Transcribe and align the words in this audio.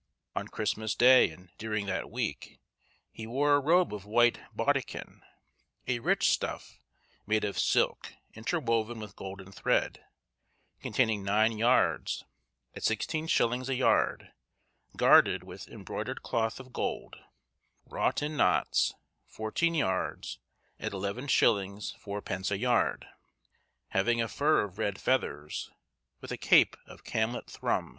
On 0.35 0.47
Christmas 0.47 0.95
Day, 0.95 1.29
and 1.29 1.49
during 1.59 1.85
that 1.85 2.09
week, 2.09 2.59
he 3.11 3.27
wore 3.27 3.53
a 3.53 3.59
robe 3.59 3.93
of 3.93 4.03
white 4.03 4.39
baudekyn 4.51 5.21
(a 5.87 5.99
rich 5.99 6.31
stuff, 6.31 6.79
made 7.27 7.43
of 7.43 7.59
silk, 7.59 8.11
interwoven 8.33 8.99
with 8.99 9.15
golden 9.15 9.51
thread), 9.51 10.03
containing 10.81 11.21
nine 11.23 11.55
yards, 11.59 12.23
at 12.73 12.81
16_s._ 12.81 13.69
a 13.69 13.75
yard, 13.75 14.31
garded 14.97 15.43
with 15.43 15.67
embroidered 15.67 16.23
cloth 16.23 16.59
of 16.59 16.73
gold, 16.73 17.17
wrought 17.85 18.23
in 18.23 18.35
knots, 18.35 18.95
fourteen 19.27 19.75
yards, 19.75 20.39
at 20.79 20.93
11_s._ 20.93 21.27
4_d._ 21.99 22.49
a 22.49 22.57
yard; 22.57 23.05
having 23.89 24.19
a 24.19 24.27
fur 24.27 24.63
of 24.63 24.79
red 24.79 24.99
feathers, 24.99 25.69
with 26.21 26.31
a 26.31 26.37
cape 26.37 26.75
of 26.87 27.03
camlet 27.03 27.45
thrum. 27.47 27.89